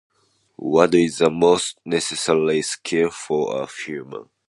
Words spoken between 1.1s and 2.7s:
the most necessary